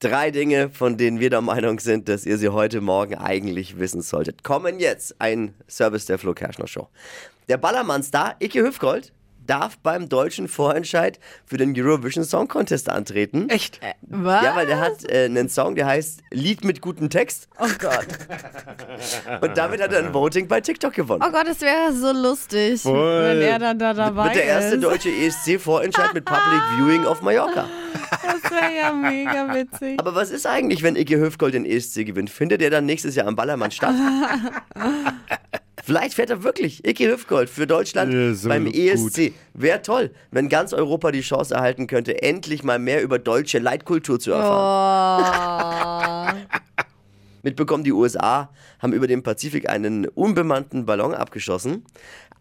[0.00, 4.00] Drei Dinge, von denen wir der Meinung sind, dass ihr sie heute Morgen eigentlich wissen
[4.00, 4.44] solltet.
[4.44, 6.86] Kommen jetzt ein Service der Flo Kerschner Show.
[7.48, 9.12] Der Ballermann-Star Icke Hüfgold
[9.48, 13.48] darf beim deutschen Vorentscheid für den Eurovision Song Contest antreten.
[13.48, 13.80] Echt?
[14.02, 14.44] Was?
[14.44, 17.48] Ja, weil der hat äh, einen Song, der heißt Lied mit gutem Text.
[17.58, 18.06] oh Gott.
[19.40, 21.22] Und damit hat er ein Voting bei TikTok gewonnen.
[21.26, 23.22] Oh Gott, das wäre so lustig, Voll.
[23.22, 24.84] wenn er dann da dabei Wird der erste ist.
[24.84, 27.66] deutsche ESC-Vorentscheid mit Public Viewing auf Mallorca.
[28.10, 29.98] Das wäre ja mega witzig.
[29.98, 32.30] Aber was ist eigentlich, wenn Icke Hüfgold den ESC gewinnt?
[32.30, 33.94] Findet er dann nächstes Jahr am Ballermann statt?
[35.88, 38.66] Vielleicht fährt er wirklich Icke Hüfgold für Deutschland Ja, so beim.
[38.66, 39.32] ESC.
[39.54, 44.20] Wäre toll, wenn ganz Europa die Chance erhalten könnte, endlich mal mehr über deutsche Leitkultur
[44.20, 46.36] zu erfahren.
[46.46, 46.82] Oh.
[47.42, 51.86] Mitbekommen, die USA haben über dem Pazifik einen unbemannten Ballon abgeschossen.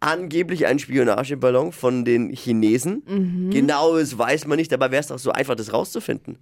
[0.02, 3.50] Angeblich ein Spionageballon von den Chinesen.
[3.50, 6.38] Genaues weiß man nicht, aber wäre es doch so einfach, das rauszufinden.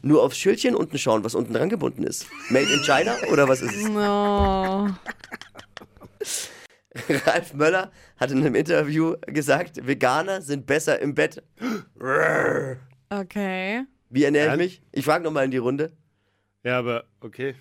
[0.00, 2.26] Nur aufs Schildchen unten schauen, was unten dran gebunden ist.
[2.48, 3.90] Made in China oder was ist es?
[3.94, 4.86] Oh.
[7.26, 11.42] Ralf Möller hat in einem Interview gesagt, Veganer sind besser im Bett.
[13.08, 13.84] Okay.
[14.10, 14.82] Wie ernähre ich mich?
[14.90, 15.92] Ich frage nochmal in die Runde.
[16.64, 17.54] Ja, aber okay.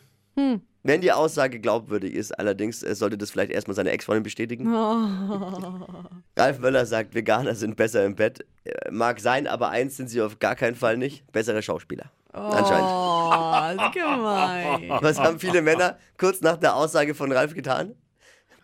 [0.81, 4.73] Wenn die Aussage glaubwürdig ist, allerdings äh, sollte das vielleicht erstmal seine Ex-Freundin bestätigen.
[6.37, 8.45] Ralf Möller sagt, Veganer sind besser im Bett.
[8.63, 11.31] Äh, Mag sein, aber eins sind sie auf gar keinen Fall nicht.
[11.31, 12.11] Bessere Schauspieler.
[12.33, 12.87] Anscheinend.
[12.87, 14.89] Oh, ist gemein.
[15.01, 17.95] Was haben viele Männer kurz nach der Aussage von Ralf getan?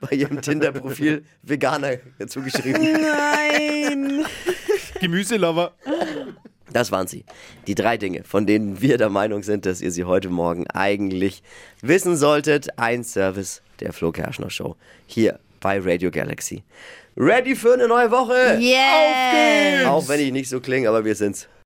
[0.10, 2.82] Bei ihrem Tinder-Profil Veganer zugeschrieben.
[2.82, 4.26] Nein.
[5.00, 5.74] Gemüselover.
[6.72, 7.26] Das waren sie.
[7.68, 11.44] Die drei Dinge, von denen wir der Meinung sind, dass ihr sie heute Morgen eigentlich
[11.82, 12.80] wissen solltet.
[12.80, 14.76] Ein Service der Flo Kerschner Show.
[15.06, 16.64] Hier bei Radio Galaxy.
[17.18, 18.58] Ready für eine neue Woche?
[18.60, 19.92] Yeah.
[19.92, 21.48] Auch wenn ich nicht so klinge, aber wir sind's.